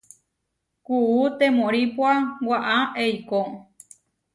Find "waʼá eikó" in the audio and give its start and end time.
2.47-3.39